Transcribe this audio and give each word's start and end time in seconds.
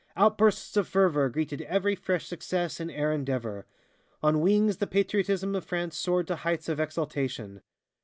Outbursts 0.17 0.75
of 0.77 0.87
fervor 0.87 1.29
greeted 1.29 1.61
every 1.61 1.93
fresh 1.93 2.25
success 2.25 2.79
in 2.79 2.89
air 2.89 3.13
endeavor. 3.13 3.67
On 4.23 4.41
wings 4.41 4.77
the 4.77 4.87
patriotism 4.87 5.53
of 5.53 5.63
France 5.63 5.95
soared 5.95 6.25
to 6.25 6.37
heights 6.37 6.67
of 6.67 6.79
exaltation. 6.79 7.61